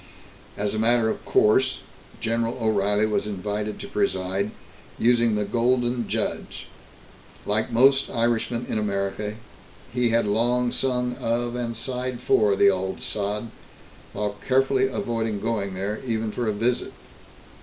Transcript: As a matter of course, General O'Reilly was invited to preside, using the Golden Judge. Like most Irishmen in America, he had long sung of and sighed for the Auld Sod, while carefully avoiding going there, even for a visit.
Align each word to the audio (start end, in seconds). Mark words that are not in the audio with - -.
As 0.57 0.73
a 0.73 0.79
matter 0.79 1.09
of 1.09 1.23
course, 1.25 1.77
General 2.19 2.57
O'Reilly 2.59 3.05
was 3.05 3.27
invited 3.27 3.79
to 3.79 3.87
preside, 3.87 4.49
using 4.97 5.35
the 5.35 5.45
Golden 5.45 6.07
Judge. 6.07 6.65
Like 7.45 7.71
most 7.71 8.09
Irishmen 8.09 8.65
in 8.67 8.79
America, 8.79 9.35
he 9.93 10.09
had 10.09 10.25
long 10.25 10.71
sung 10.71 11.15
of 11.17 11.53
and 11.53 11.77
sighed 11.77 12.19
for 12.19 12.55
the 12.55 12.71
Auld 12.71 13.03
Sod, 13.03 13.51
while 14.13 14.37
carefully 14.47 14.87
avoiding 14.87 15.39
going 15.39 15.75
there, 15.75 15.99
even 16.03 16.31
for 16.31 16.47
a 16.47 16.51
visit. 16.51 16.93